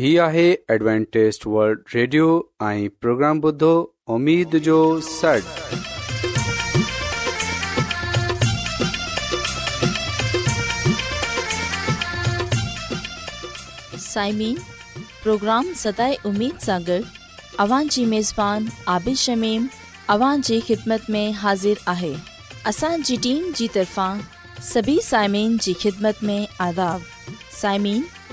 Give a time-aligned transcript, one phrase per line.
[0.00, 2.26] ही आहे Adventist world radio
[2.66, 3.70] ऐं प्रोग्राम ॿुधो
[4.12, 4.76] उमेद जो
[5.06, 5.40] सॾु
[14.04, 14.56] साइमीन
[15.24, 16.96] प्रोग्राम सदाए उमेद सां गॾु
[17.66, 19.66] अवां जी मेज़बानी आबिद शमीम
[20.16, 22.12] अवां जी ख़िदमत में हाज़िर आहे
[22.72, 28.02] असांजी टीम जी तरफ़ां सभी साइमिन जी ख़िदमत में आदाब साइमीन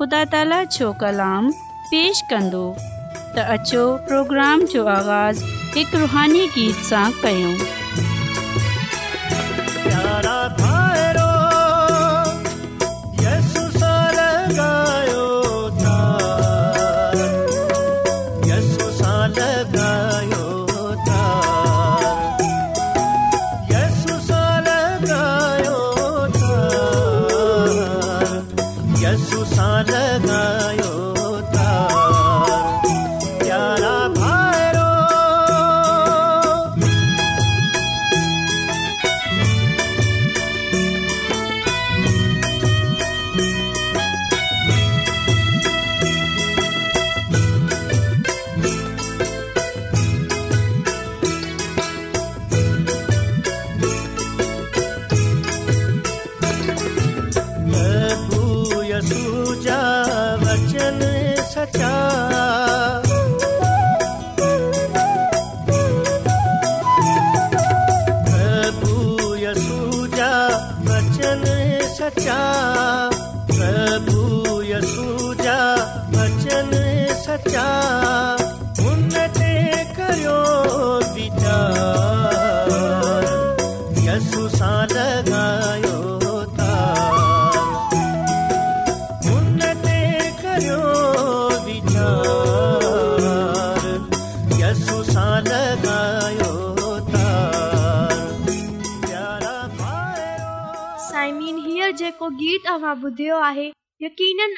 [0.00, 1.50] ख़ुदा ताला जो कलाम
[1.92, 5.42] पेश कंदो त अचो प्रोग्राम जो آغاز
[5.76, 7.52] हिकु रुहानी गीत सां कयूं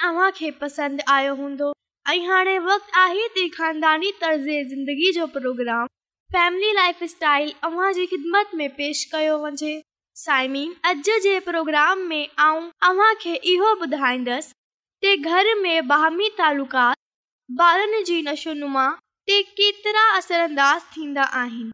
[0.05, 1.73] अव्हां खे पसंदि आयो हूंदो
[2.11, 5.87] ऐं हाणे वक़्तु आहे त ख़ानदानी तर्ज़ ज़िंदगी जो प्रोग्राम
[6.37, 9.73] फैमिली लाइफ स्टाइल अव्हां जी ख़िदमत में पेश कयो वञे
[10.23, 14.53] साइमिन अॼु जे प्रोग्राम में आऊं अव्हां खे इहो ॿुधाईंदसि
[15.05, 16.97] त घर में बाहमी तालुकात
[17.67, 18.87] ॿारनि जी नशोनुमा
[19.29, 21.71] ते केतिरा असरअंदाज़ थींदा आहिनि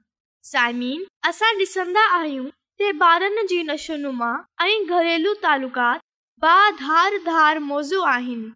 [0.53, 2.45] साइमीन असां ॾिसंदा आहियूं
[2.81, 4.31] त ॿारनि जी नशोनुमा
[4.69, 6.05] ऐं घरेलू तालुकात
[6.43, 8.49] बाधार धार मोज़ो आहिनि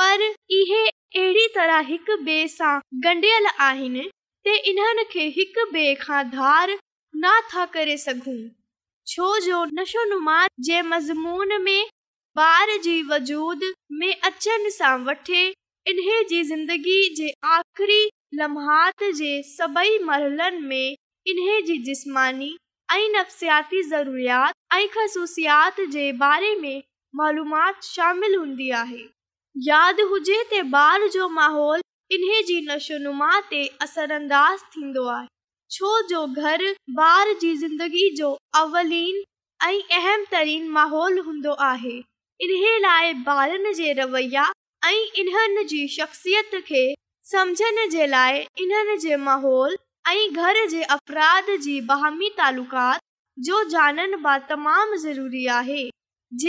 [0.00, 0.22] पर
[0.56, 2.24] इहे अहिड़ी तरह हिकु
[6.34, 6.76] धार
[7.24, 10.62] न था करे सघूं नशो नुमान
[12.84, 13.62] जी वजूद
[14.02, 15.46] में अचनि सां वठे
[15.90, 18.00] इन जी ज़िंदगी जे आख़िरी
[18.42, 22.56] लम्हात जे सभई मरहलनि जी जिस्मानी
[22.92, 26.82] ऐं नफ़्सियाती ज़रूरात ख़सूसियात जे बारे में
[27.18, 29.00] मालूमाति शामिलु हूंदी आहे
[29.68, 31.80] यादि हुजे त ॿार जो माहौल
[32.16, 34.16] इन्हे जी नशो ते असर
[34.76, 35.26] थींदो आहे
[35.76, 36.64] छो जो घर
[37.00, 38.30] ॿार जी ज़िंदगी जो
[38.62, 39.22] अवलीन
[39.66, 41.92] ऐं अहम तरीन माहौल हूंदो आहे
[42.46, 44.50] इन्हे लाइ ॿारनि जे रवैया
[44.86, 46.84] ऐं इन्हनि जी शख़्सियत खे
[47.32, 49.76] समुझण जे लाइ इन्हनि जे माहौल
[50.14, 53.00] ऐं घर जे अफ़राद जी बहामी तालुकात
[53.50, 55.82] जो जाननि बि तमामु ज़रूरी आहे
[56.40, 56.44] श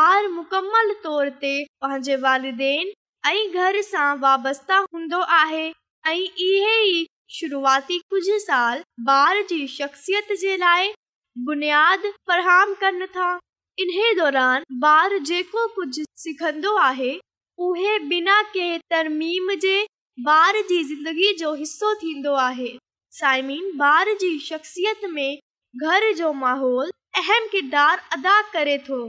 [0.04, 2.92] ॿार मुकमल तौर ते पंहिंजे वारदेन
[3.32, 5.68] ऐं घर सां वाब्ता हूंदो आहे
[6.06, 10.88] ऐं इहे ई शुरूआती कुझु साल ॿार जी शख़्सियत जे लाइ
[11.48, 13.26] बुनियादु फरहम कनि था
[13.84, 17.10] इन दौरान ॿारु जेको कुझु सिखंदो आहे
[17.66, 19.76] उहे बिना कंहिं तरमीम जे
[20.36, 22.72] ॿार जी ज़िंदगी जो हिसो थींदो आहे
[23.20, 25.38] साइमीन ॿार जी शख़्सियत में
[26.44, 26.90] माहौल
[27.20, 29.06] अहम किरदार अदा करे थो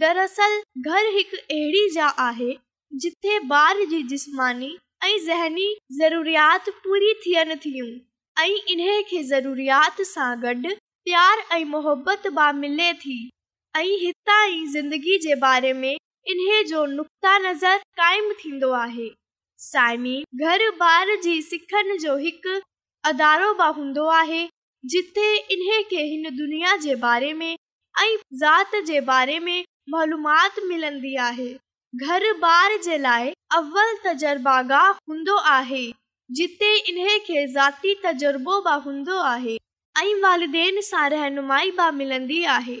[0.00, 0.52] दरसल
[0.90, 1.98] घर हिकु अहिड़ी ज
[2.28, 2.52] आहे
[3.00, 4.66] जिते ॿार जी जिस्मानी
[5.04, 5.66] ऐं ज़हनी
[5.98, 7.86] ज़ात पूरी थियनि थियूं
[8.42, 10.70] ऐं इन्हे ज़ात सां गॾु
[11.04, 13.16] प्यार ऐं मुहबत बि मिले थी
[13.76, 19.08] ऐं हितां ज़िंदगी जे बारे में इन्हे जो नुक़्त नज़र काइम थींदो आहे
[19.70, 22.58] साईमी घर ॿार जी सिखनि जो हिकु
[23.12, 24.46] अदारो बि हूंदो आहे
[24.96, 28.16] जिथे इन्हे हिन दुनिया जे बारे में ऐं
[28.46, 29.58] ज़ात जे बारे में
[29.94, 31.52] मलूमात मिलंदी आहे
[32.00, 35.82] घर बार जे लाइ अव्वल तजुर्बागा हूंदो आहे
[36.36, 36.96] जिते इन
[37.26, 39.56] के ज़ाती तजुर्बो बि हूंदो आहे
[40.02, 42.76] ऐं वालदेन सां रहनुमाई बि मिलंदी आहे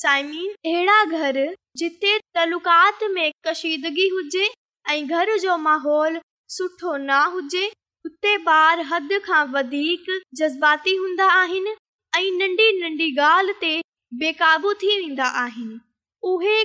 [0.00, 1.38] साईं अहिड़ा घर
[1.80, 4.48] जिते तालुकात में कशीदगी हुजे
[4.90, 6.20] ऐं घर जो माहौल
[6.58, 7.70] सुठो न हुजे
[8.06, 10.04] उते ॿार हद खां वधीक
[10.40, 11.70] जज़्बाती हूंदा आहिनि
[12.16, 13.70] ऐं नंढी नंढी ॻाल्हि ते
[14.20, 15.78] बेकाबू थी वेंदा आहिनि
[16.32, 16.56] उहे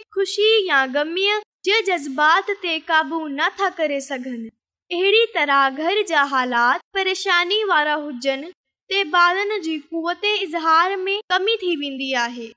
[3.40, 4.50] नथा करे सघनि
[4.98, 8.52] अहिड़ी तरह घर जा हालात परेशानी वारा हुजनि
[8.94, 12.50] ते ॿारनि जी कुवत इज़हार में कमी थी वेंदी आहे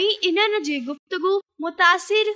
[0.00, 0.02] ऐं
[0.32, 2.34] इन्हनि जी गुफ़्तगु मुतासिर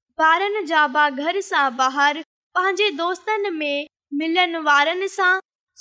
[2.55, 3.87] पंहिंजे दोस्तनि में
[4.19, 5.39] मिलण वारनि सां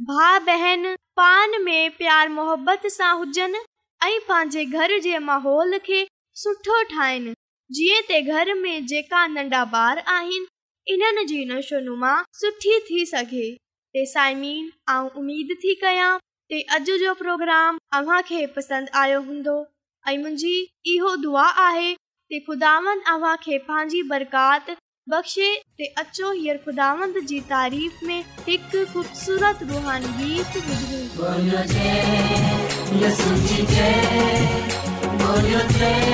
[0.00, 3.54] भा प्यार मोहब्बत से हुजन
[4.04, 5.78] पंहिंजे घर जे माहौल
[8.90, 10.46] जेका नंडा बार आहिन
[10.94, 13.04] इनन जी नशो नुमा सुठी थी
[14.12, 16.16] साइमीन आउ उम्मीद थी कयां
[17.22, 19.64] प्रोग्राम हुंदो
[20.08, 20.58] ऐं मुंजी
[20.94, 21.94] इहो दुआ आहे
[23.68, 24.76] पांजी बरकात
[25.10, 25.46] बख्शे
[25.78, 32.46] ते अचो हियर खुदावंद जी तारीफ में एक खूबसूरत रूहानी गीत बुझूं बोलियो जय
[33.04, 34.30] यसु जी जय
[35.22, 36.06] बोलियो जय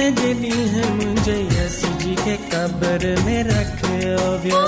[0.02, 4.62] में दिली है मुझे यसु जी के कब्र में रख ओ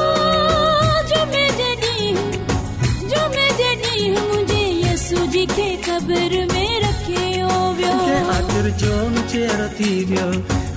[1.11, 2.12] जो मैं जनी
[3.12, 7.09] जो मैं जनी है मुझे यसु जी के कब्र में रख
[7.50, 7.97] ओ व्यो
[8.37, 9.43] आखिर जो मुझे
[9.81, 10.29] थी व्यो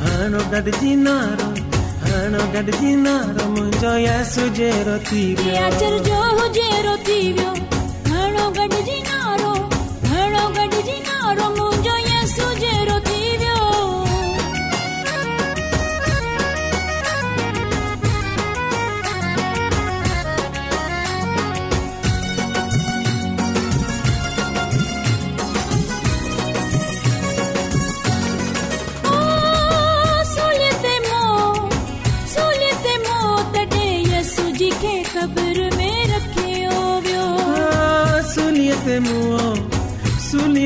[0.01, 1.53] हानो गद जी नारो
[2.07, 6.97] हानो गद जी नारो मुझे यसु जहिड़ो थी व्यो आखिर जो जहिड़ो
[7.39, 7.49] व्यो
[8.11, 9.53] हानो गद जी नारो
[10.13, 11.76] हानो गद जी नारो मुझे
[38.87, 40.59] हाणोगर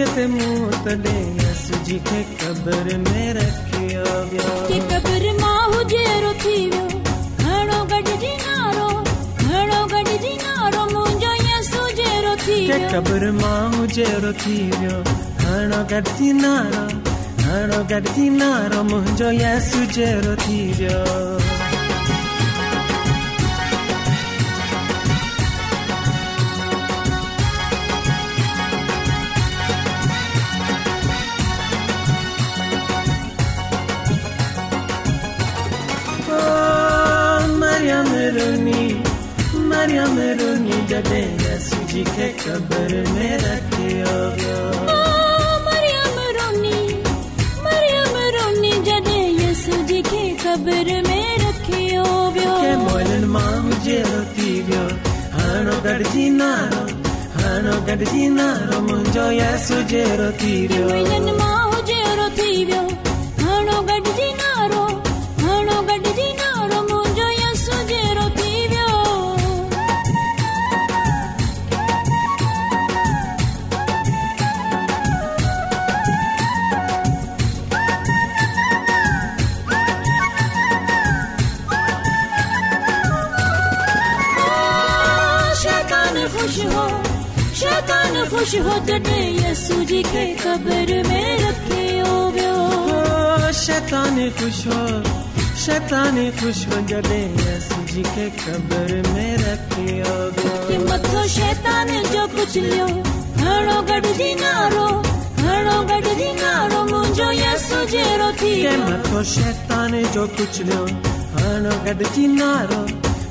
[18.13, 21.40] थी नारो मुंहिंजो थी वियो
[39.91, 41.21] مریم رونی جدی
[41.53, 42.03] اس جی
[42.43, 44.99] خبر میں رکھیو بیو
[45.65, 46.79] مریم رونی
[47.65, 50.01] مریم رونی جدی اس جی
[50.43, 54.85] خبر میں رکھیو بیو کے مولن ما مجھے رتیو
[55.35, 56.83] ہاڑو گڈ جی نارو
[57.35, 61.29] ہاڑو گڈ جی نارو مجو اس جی رتیو کے مولن
[88.53, 89.49] नारो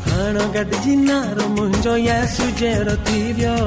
[0.07, 2.45] हाणो गॾजी नारो मुंहिंजो यसो
[3.05, 3.59] थी वियो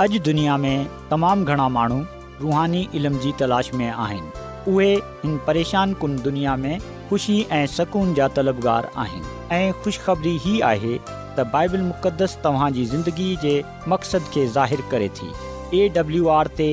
[0.00, 1.98] अॼु दुनिया में तमामु घणा माण्हू
[2.40, 6.78] रुहानी इल्म जी तलाश में आहिनि उहे हिन परेशान कुन दुनिया में
[7.10, 10.98] ख़ुशी ऐं सुकून जा तलबगार आहिनि ऐं ख़ुशबरी ई आहे
[11.38, 13.54] त बाइबल मुक़द्दस तव्हांजी ज़िंदगीअ जे
[13.92, 16.68] मक़सद खे ज़ाहिर करे थी एडब्लू आर ते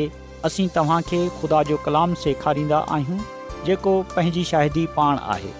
[0.51, 5.53] असीं तव्हांखे ख़ुदा जो कलाम सेखारींदा आहियूं जेको पंहिंजी शाहिदी पाण आहे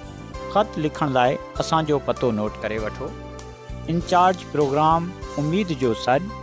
[0.54, 3.12] ख़त लिखण लाइ असांजो पतो नोट करे वठो
[3.96, 4.04] इन
[4.56, 5.12] प्रोग्राम
[5.46, 6.43] उमेद जो सॾु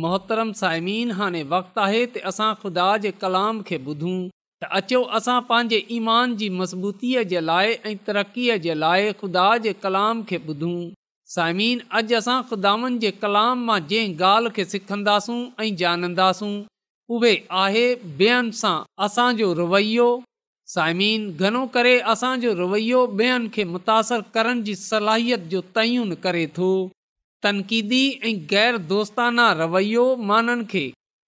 [0.00, 4.16] मोहतरम साइमिन हाणे वक़्तु आहे त असां ख़ुदा जे कलाम खे ॿुधूं
[4.62, 9.72] त अचो असां पंहिंजे ईमान जी मज़बूतीअ जे लाइ ऐं तरक़ीअ जे लाइ ख़ुदा जे
[9.84, 10.74] कलाम खे ॿुधूं
[11.36, 16.52] साइमीन अॼु असां ख़ुदानि जे कलाम मां जंहिं ॻाल्हि खे सिखंदासूं ऐं ॼाणींदासूं
[17.18, 17.86] उहे आहे
[18.20, 18.74] ॿियनि सां
[19.08, 20.10] असांजो रवैयो
[20.74, 26.72] साइमिन घणो करे असांजो रवैयो ॿियनि खे मुतासिर करण जी सलाहियत जो तयन करे थो
[27.42, 30.84] तनक़ीदी ऐं गैर दोस्ताना रवैयो माननि खे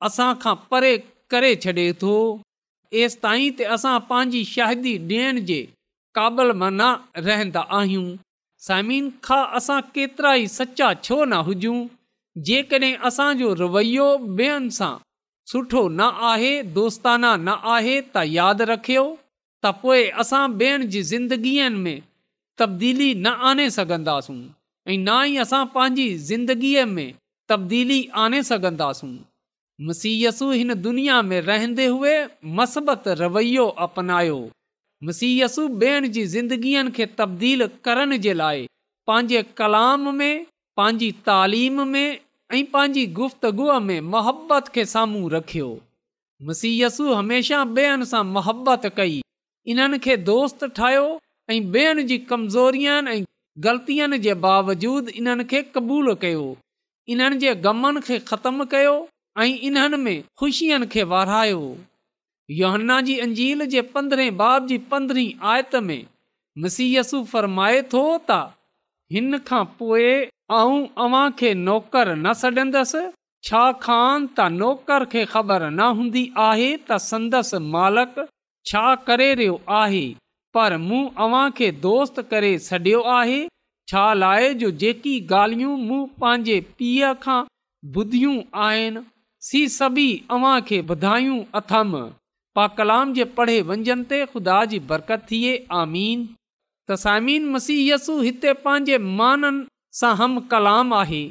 [0.07, 0.97] असांखां परे
[1.31, 2.15] करे छॾे थो
[3.03, 5.59] एसि ताईं त असां पंहिंजी शाहिदी ॾियण जे
[6.19, 6.89] क़ाबिल मना
[7.27, 8.09] रहंदा आहियूं
[8.69, 11.79] समीन खां असां केतिरा ई सचा छो न हुजूं
[12.49, 14.09] जेकॾहिं असांजो रवैयो
[14.41, 14.93] ॿियनि सां
[15.53, 19.07] सुठो न आहे दोस्ताना न आहे त यादि रखियो
[19.65, 21.97] त पोइ असां ॿियनि जी ज़िंदगीअ में
[22.63, 24.41] तब्दीली न आणे सघंदासूं
[24.89, 27.13] ऐं ना ई असां पंहिंजी ज़िंदगीअ में
[27.49, 29.13] तब्दीली आणे सघंदासूं
[29.87, 32.15] मसीयसु हिन दुनिया में रहंदे हुए
[32.59, 34.39] मसबत रवैयो अपनायो
[35.09, 38.67] मसीयसु ॿेअण जी ज़िंदगीअ खे तब्दील करण जे लाइ
[39.07, 40.45] पंहिंजे कलाम में
[40.77, 42.07] पंहिंजी तालीम में
[42.53, 45.71] ऐं पंहिंजी गुफ़्तगुअ में मुहबत खे साम्हूं रखियो
[46.49, 49.21] मसीयसु हमेशह ॿेअनि सां मुहबत कई
[49.73, 51.05] इन्हनि खे दोस्त ठाहियो
[51.51, 53.25] ऐं ॿेअनि जी कमज़ोरियुनि ऐं
[53.65, 56.45] ग़लतियुनि जे बावजूद इन्हनि खे क़बूलु कयो
[57.15, 58.93] इन्हनि जे ग़मनि खे ख़तमु कयो
[59.39, 61.59] ऐं इन्हनि में ख़ुशियुनि खे वारायो
[62.61, 66.01] योहन्ना जी अंजील जे पंद्रहें बाब जी पंद्रहीं आयत में
[66.65, 68.39] मसीयसु फ़र्माए थो त
[69.17, 70.09] हिन खां पोइ
[70.61, 73.05] आऊं अव्हां खे नौकरु न छॾंदसि
[73.85, 78.19] खान त नौकर खे ख़बर न हूंदी आहे त संदसि मालक
[78.73, 80.05] छा करे रहियो आहे
[80.55, 83.41] पर मूं अव्हां खे दोस्त करे छॾियो आहे
[83.91, 87.39] छा लाइ जो जेकी ॻाल्हियूं मूं पंहिंजे पीउ खां
[88.01, 88.35] ॿुधियूं
[88.69, 89.03] आहिनि
[89.51, 92.03] सी सभी अव्हां खे ॿुधायूं अथमि
[92.59, 93.57] पा कलाम जे पढ़े
[94.13, 96.29] ते ख़ुदा जी बरकत थिए आमीन
[96.93, 99.65] तसामीन मसीयसु हिते पंहिंजे माननि
[100.01, 101.23] सां हम कलाम आहे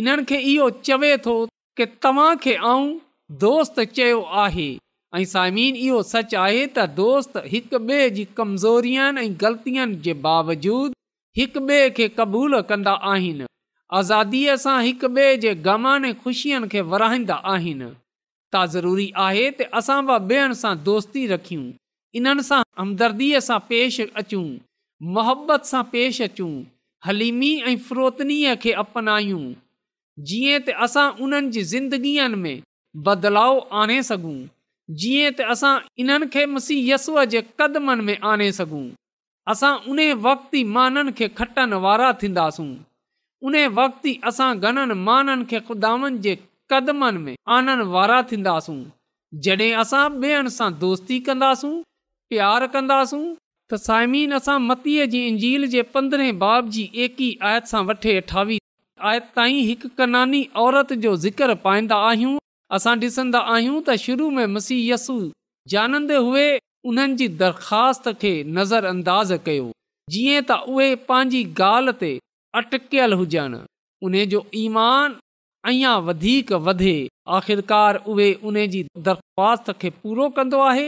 [0.00, 1.36] इन्हनि खे इहो चवे थो
[1.80, 2.88] की तव्हांखे आऊं
[3.46, 4.68] दोस्त चयो आहे
[5.16, 10.94] ऐं साइमीन इहो सच आहे त दोस्त हिक ॿिए जी कमज़ोरनि ऐं ग़लतियुनि जे बावजूदि
[11.38, 13.46] हिकु ॿिए खे क़बूल कंदा आहिनि
[14.00, 17.88] आज़ादीअ सां हिक ॿिए जे ग़मनि ख़ुशियुनि खे विराईंदा आहिनि
[18.56, 18.88] ताज़र
[19.28, 21.64] आहे त असां सां दोस्ती रखियूं
[22.22, 24.44] इन्हनि सां हमदर्दीअ सां पेश अचूं
[25.14, 26.50] मुहबत सां पेश अचूं
[27.08, 29.42] हलीमी ऐं फिरोतनीअ खे अपनायूं
[30.28, 31.66] जीअं त असां उन्हनि
[32.08, 32.14] जी
[32.46, 32.56] में
[33.08, 34.36] बदलाव आणे सघूं
[34.98, 38.84] जीअं त असां इन्हनि खे मसीहयस्सूअ जे क़दमनि में आने सघूं
[39.52, 42.68] असां उन वक़्ति ई माननि खे खटनि वारा थींदासूं
[43.46, 46.34] उन वक़्ति ई असां घणनि माननि खे ख़ुदानि जे
[46.70, 48.78] क़दमनि में आनण वारा थींदासूं
[49.46, 51.74] जॾहिं असां ॿेअर सां दोस्ती कंदासूं
[52.30, 53.24] प्यारु कंदासूं
[53.70, 58.60] त साइमीन असां मतीअ जी इंजील जे पंद्रहें बाब जी एकी आयत सां वठे अठावीह
[59.08, 62.38] आयत ताईं हिकु कनानी औरत जो ज़िक्र पाईंदा आहियूं
[62.74, 65.14] असां ॾिसंदा आहियूं त शुरू में मसी यसु
[65.74, 66.46] जानंदे हुए
[66.92, 69.66] उन्हनि जी दरख़्वास्त खे नज़र अंदाज़ कयो
[70.14, 72.10] जीअं त उहे पंहिंजी ॻाल्हि ते
[72.62, 73.60] अटकियल हुजनि
[74.08, 75.14] उन जो ईमान
[75.70, 76.96] अञा वधीक वधे
[77.38, 80.86] आख़िरकार उहे उन जी दरख़्वास्त खे पूरो कंदो आहे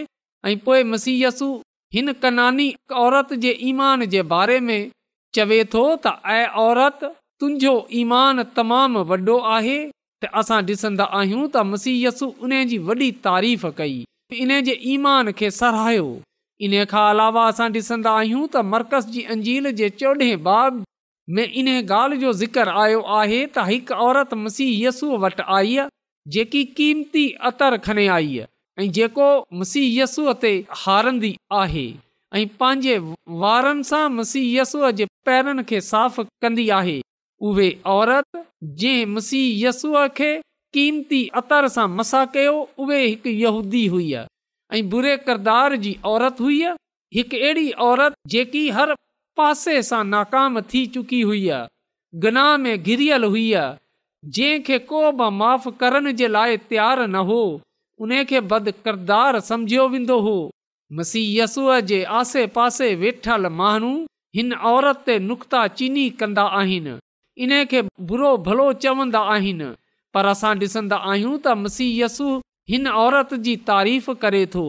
[0.50, 1.48] ऐं पोइ मसीयसु
[1.96, 2.68] हिन कनानी
[3.04, 4.80] औरत जे ईमान जे बारे में
[5.38, 9.78] चवे थो त ऐं औरत तुंहिंजो ईमान तमामु वॾो आहे
[10.22, 13.96] त असां ॾिसंदा आहियूं त मसीयसु यसु उन जी वॾी तारीफ़ कई
[14.44, 16.08] इन जे ईमान खे सरायो
[16.68, 20.82] इन खां अलावा असां ॾिसंदा आहियूं त मर्कज़ी अंजील जे चोॾहें बाब
[21.36, 25.78] में इन ॻाल्हि जो ज़िक्र आयो आहे त हिकु औरत मसीय यसू वटि आई
[26.36, 28.46] जेकी कीमती अतर खणे आई आहे
[28.86, 29.28] ऐं जेको
[29.60, 30.50] मुसीयसूअ ते
[30.82, 31.86] हारंदी आहे
[32.40, 32.98] ऐं पंहिंजे
[33.44, 36.98] वारनि सां मसीय यसूअ जे पैरनि खे साफ़ कंदी आहे
[37.46, 38.26] उहे औरत
[38.80, 40.30] जंहिं मसीयसूअ खे
[40.76, 44.08] क़ीमती अतर सां मसा कयो उहे हिकु यहूदी हुई
[44.78, 46.56] ऐं बुरे किरदार जी औरत हुई
[47.18, 48.94] हिकु अहिड़ी औरत जेकी हर
[49.40, 51.44] पासे सां नाकाम थी चुकी हुई
[52.26, 57.40] गना में घिरियल हुई जंहिं खे को बि माफ़ करण जे लाइ तयारु न हो
[58.06, 60.36] उन खे बद किरदारु समुझियो वेंदो हो
[61.00, 63.94] मसीयसूअ जे आसे पासे वेठल माण्हू
[64.36, 66.94] हिन औरत ते नुक़्ता चीनी कंदा आहिनि
[67.44, 69.68] इन खे बुरो भलो चवंदा आहिनि
[70.14, 72.28] पर असां ॾिसंदा आहियूं त मसीयसु
[72.72, 74.62] हिन औरत जी तारीफ़ करे थो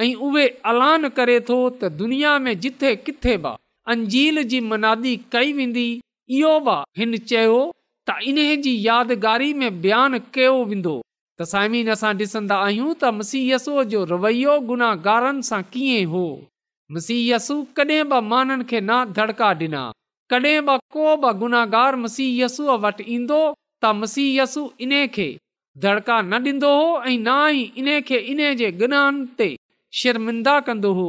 [0.00, 3.52] ऐं उहे ऐलान करे थो त दुनिया में जिथे किथे बि
[3.94, 5.84] अंजील जी मनादी कई वेंदी
[6.38, 7.58] इहो बि हिन चयो
[8.10, 10.94] त इन जी यादगारी में बयानु कयो वेंदो
[11.40, 16.24] त सामिन असां ॾिसंदा आहियूं त मसीयसूअ जो रवैयो गुनाहगारनि सां कीअं हो
[16.98, 19.84] मसीयसु कॾहिं बि माननि खे ना धड़का ॾिना
[20.30, 23.40] कॾहिं बि को बि गुनाहार मसीयसूअ वटि ईंदो
[23.82, 25.26] त मसीयसु इन्हे खे
[25.84, 27.96] दड़िका न ॾींदो हो ऐं ना ई इन्हे
[28.32, 29.48] इन जे गुनाहनि ते
[30.00, 31.08] शर्मिंदा कंदो हो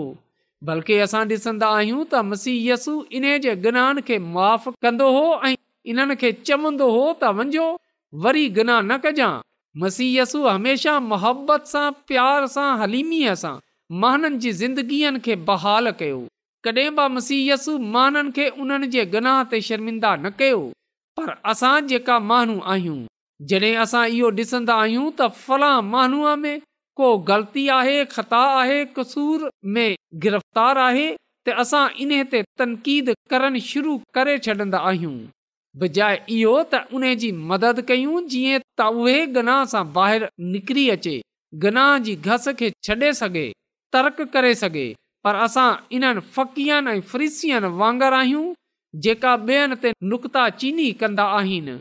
[0.69, 5.56] बल्कि असां ॾिसंदा आहियूं त यसू इन जे गुनाहनि खे माफ़ु कंदो हो ऐं
[5.93, 7.67] इन्हनि खे चवंदो हो त वञो
[8.25, 9.32] वरी गुनाह न
[9.84, 13.54] मसीह यसू हमेशह मोहबत सां प्यार सां हलीमीअ सां
[14.04, 16.21] महननि जी ज़िंदगीअ खे बहाल कयो
[16.67, 20.62] कॾहिं बि मसीयस माननि खे उन्हनि जे गनाह ते शर्मिंदा न कयो
[21.19, 22.97] पर असां जेका माण्हू आहियूं
[23.51, 26.62] जॾहिं असां इहो ॾिसंदा आहियूं त फलां माण्हूअ में
[27.01, 29.47] को ग़लती आहे ख़ता आहे कसूर
[29.78, 31.08] में गिरफ़्तार आहे
[31.47, 35.15] त असां इन ते तनक़ीद करणु शुरू करे छॾींदा आहियूं
[35.84, 41.15] बजाए इहो त उन जी मदद कयूं जीअं त उहे गनाह सां ॿाहिरि निकिरी अचे
[41.67, 43.49] गनाह जी घस खे छॾे सघे
[43.97, 44.88] तर्क करे सघे
[45.26, 48.46] पर असां इन्हनि फ़कीअनि ऐं फ्रीसियुनि वांगुरु आहियूं
[49.06, 51.74] जेका ॿियनि ते नुक़्ता चीनी कंदा आहिनि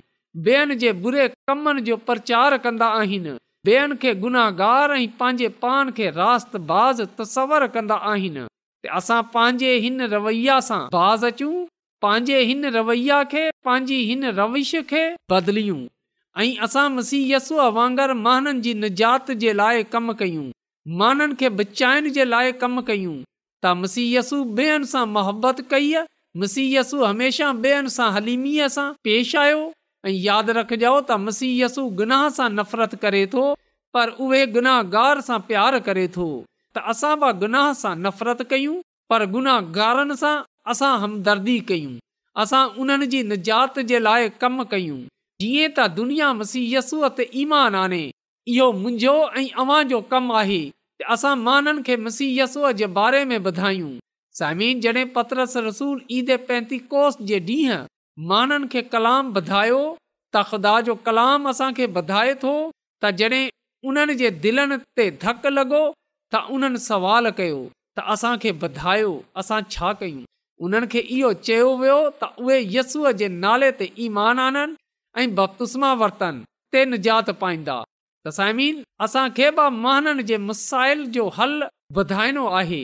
[0.47, 3.35] ॿियनि जे बुरे कमनि जो प्रचार कंदा आहिनि
[3.71, 8.47] ॿियनि खे गुनाहगार ऐं पंहिंजे पाण खे रात बाज़ तसवर कंदा आहिनि
[9.01, 11.53] असां पंहिंजे हिन रवैया सां बाज़ अचूं
[12.07, 15.05] पंहिंजे हिन रवैया खे पंहिंजी हिन रविश खे
[15.35, 15.79] बदिलियूं
[16.45, 20.49] ऐं असां मसीहसूअ वांगुरु माननि जी निजात जे लाइ कमु कयूं
[21.05, 23.15] माननि खे बचाइण जे लाइ कमु कयूं
[23.65, 25.93] त मसीयसू ॿेअनि सां मोहबत कई
[26.43, 29.61] मसीय यसू हमेशह सां हलीमीअ सां पेश आयो
[30.09, 33.45] ऐं यादि रखजो त मसीय यसू गुनाह सां नफ़रत करे थो
[33.99, 38.77] पर उहे गुनाहगार सां प्यार करे थो त असां बि गुनाह सां नफ़रत कयूं
[39.13, 40.35] पर गुनाहगारनि सां
[40.75, 41.95] असां हमदर्दी कयूं
[42.45, 45.01] असां उन्हनि जी निजात जे लाइ कम कयूं
[45.45, 48.03] जीअं त दुनिया मसीयसूअ ते ईमान आने
[48.57, 50.63] इहो मुंहिंजो ऐं अवां जो कमु आहे
[51.01, 53.91] त असां माननि खे मसीह यस्सूअ जे बारे में ॿुधायूं
[54.39, 57.79] समीन जॾहिं पतरस रसूल ईद पैंती कोस जे ॾींहुं
[58.33, 62.53] माननि खे कलाम त ख़ुदा जो कलाम असांखे ॿधाए थो
[63.05, 63.49] त जॾहिं
[63.91, 65.83] उन्हनि जे दिलनि ते धकु लॻो
[66.35, 67.59] त उन्हनि सुवाल कयो
[67.99, 70.23] त असांखे ॿधायो असां छा कयूं
[70.69, 74.77] उन्हनि खे इहो चयो वियो त उहे यस्सूअ जे नाले ते ईमान आननि
[75.23, 77.77] ऐं बख़्तुस्मा वरतनि ते निजात पाईंदा
[78.27, 81.63] त साइमीन असांखे बि माननि जे मसाइल जो हल
[82.01, 82.83] ॿुधाइणो आहे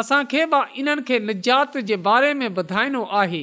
[0.00, 3.42] असांखे बि इन्हनि खे निजात जे बारे में ॿुधाइणो आहे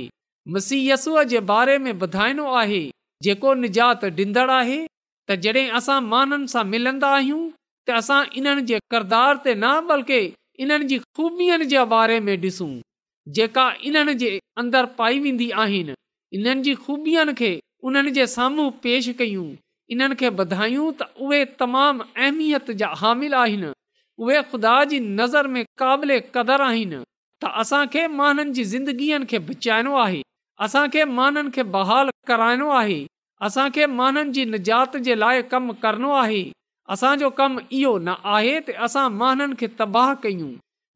[0.55, 2.81] मसीयसूअ जे बारे में ॿुधाइणो आहे
[3.23, 4.85] जेको निजात ॾींदड़ आहे
[5.29, 7.49] त जॾहिं असां माननि सां मिलंदा आहियूं
[7.87, 10.19] त असां इन्हनि जे किरदार ते न बल्कि
[10.65, 12.71] इन्हनि जी ख़ूबियुनि जे बारे में ॾिसूं
[13.39, 15.95] जेका इन्हनि जे अंदरि पाई वेंदी आहिनि
[16.39, 17.51] इन्हनि जी ख़ूबियुनि खे
[17.89, 19.47] उन्हनि जे साम्हूं पेश कयूं
[19.95, 23.67] इन्हनि खे ॿुधायूं त उहे तमामु अहमियत जा हामिल आहिनि
[24.23, 26.97] उहे ख़ुदा जी नज़र में क़ाबिले क़दरु आहिनि
[27.43, 30.19] त असांखे माननि जी ज़िंदगीअ खे बचाइणो आहे
[30.67, 32.99] असांखे माननि खे बहाल कराइणो आहे
[33.47, 36.41] असांखे माननि जी निजात जे लाइ कमु करणो आहे
[36.95, 40.51] असांजो कमु इहो न आहे त असां माननि खे तबाह कयूं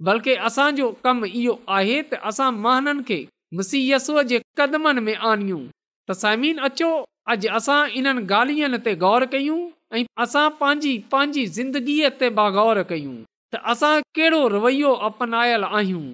[0.10, 3.20] बल्कि असांजो कमु इहो आहे त असां महाननि खे
[3.58, 5.64] मुसीयस जे कदमनि में आणियूं
[6.10, 6.90] त समीन अचो
[7.30, 9.58] अॼु असां इन्हनि ॻाल्हियुनि ते ग़ौर कयूं
[9.98, 13.14] ऐं असां पंहिंजी पंहिंजी ज़िंदगीअ ते बाग़ौर कयूं
[13.54, 16.06] त असां कहिड़ो रवैयो अपनायल आहियूं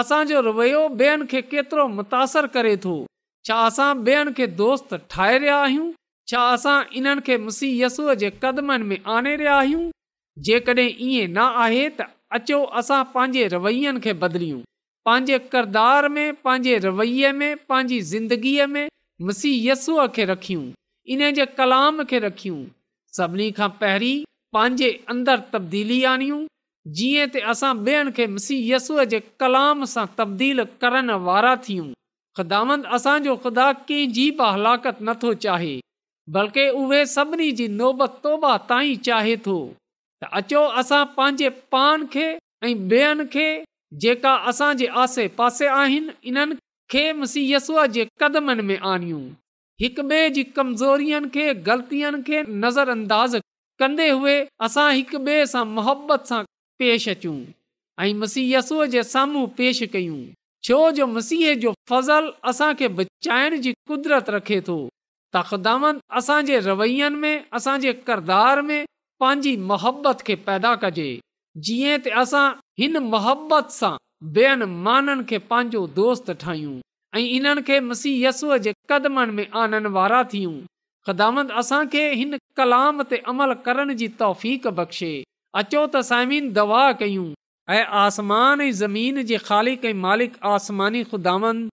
[0.00, 2.92] असांजो रवैयो ॿियनि खे केतिरो मुतासिर करे थो
[3.48, 5.88] छा असां ॿियनि खे दोस्त ठाहे रिया आहियूं
[6.32, 9.88] छा असां इन्हनि खे मुसीयसूअ जे क़दमनि में आणे रहिया आहियूं
[10.46, 14.60] जेकॾहिं इएं न आहे त अचो असां पंहिंजे रवैयनि खे बदिलियूं
[15.08, 18.86] पंहिंजे किरदार में पंहिंजे रवै में पंहिंजी ज़िंदगीअ में
[19.28, 20.62] मसीह यस्सूअ खे रखियूं
[21.14, 22.60] इन जे कलाम खे रखियूं
[23.16, 24.20] सभिनी खां पहिरीं
[24.56, 26.38] पंहिंजे अंदरि तब्दीली आणियूं
[27.00, 31.84] जीअं त असां ॿियनि खे मसीह यस्सूअ जे कलाम सां तब्दील करण वारा थियूं
[32.38, 35.74] ख़ुदांद असांजो ख़ुदा कंहिंजी बि हलाकत नथो चाहे
[36.38, 39.58] बल्कि उहे सभिनी जी नौबत तौबा ताईं चाहे थो
[40.22, 42.26] त अचो असां पंहिंजे पाण खे
[42.64, 43.48] ऐं ॿियनि खे
[44.06, 46.54] जेका असांजे आसे पासे आहिनि इन्हनि
[46.92, 49.22] खे मसीयसूअ जे कदमनि में आणियूं
[49.80, 52.94] हिकु ॿिए जी कमज़ोरीअनि खे ग़लतियुनि खे नज़र
[53.82, 54.32] कंदे हुए
[54.66, 56.40] असां हिक ॿिए सां मुहबत सां
[56.82, 57.36] पेश अचूं
[58.06, 60.18] ऐं मसीयसूअ जे साम्हूं पेश कयूं
[60.68, 64.78] छो जो मसीह जो फ़ज़ल असांखे बचाइण जी कुदरत रखे थो
[65.36, 68.84] तख़दामनि असांजे रवैयनि में असांजे किरदार में
[69.24, 71.10] पंहिंजी मोहबत खे पैदा कजे
[71.68, 72.44] जीअं त असां
[72.82, 73.94] हिन मोहबत सां
[74.36, 76.72] ॿियनि माननि खे पंहिंजो दोस्त ठाहियूं
[77.16, 80.52] ऐं इन्हनि खे मसीयसूअ जे कदमनि में आनण वारा थियूं
[81.06, 84.44] ख़िदामंद असांखे हिन कलाम ते अमल करण जी तौफ़
[84.80, 85.12] बख़्शे
[85.60, 87.26] अचो त साइमीन दवा कयूं
[87.76, 91.68] ऐं आसमान ऐं ज़मीन जे ख़ालिक ऐं मालिक आसमानी ख़ुदामंद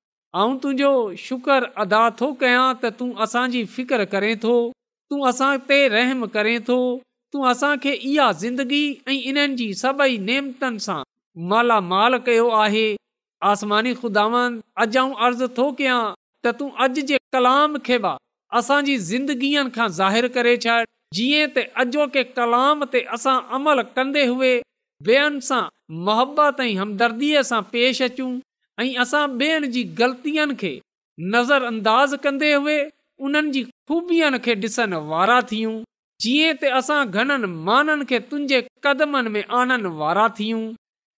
[0.63, 0.93] तुंहिंजो
[1.25, 4.55] शुक्र अदा थो कयां त तूं असांजी फ़िकर करें थो
[5.11, 6.79] तूं असां ते रहम करें थो
[7.35, 8.83] तूं असांखे इहा ज़िंदगी
[9.15, 10.99] ऐं इन्हनि जी सभई नेमतनि सां
[11.49, 12.85] मालामाल कयो आहे
[13.49, 15.97] आसमानी खुदावान अॼु आऊं अर्ज़ु थो कयां
[16.45, 18.13] त तूं अॼु जे कलाम खे बि
[18.59, 20.77] असांजी ज़िंदगीअ खां ज़ाहिरु करे छॾ
[21.17, 24.49] जीअं त अॼोके कलाम ते असां अमल कंदे हुए
[25.09, 25.61] ॿियनि सां
[26.07, 28.31] मोहबत ऐं हमदर्दीअ सां पेश अचूं
[28.85, 30.73] ऐं असां ॿियनि जी ग़लतियुनि खे
[31.35, 32.79] नज़र कंदे हुए
[33.27, 35.77] उन्हनि जी खूबीअ खे ॾिसण वारा थियूं
[36.25, 40.65] जीअं त असां घणनि माननि खे तुंहिंजे कदमनि में आणणु वारा थियूं